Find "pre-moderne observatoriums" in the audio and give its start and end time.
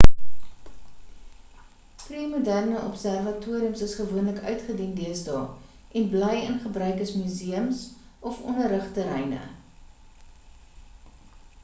2.03-3.81